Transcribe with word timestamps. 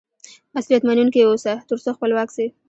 مسئولیت 0.55 0.83
منونکی 0.87 1.21
واوسه، 1.25 1.53
تر 1.69 1.77
څو 1.83 1.89
خپلواک 1.95 2.29
سې. 2.35 2.45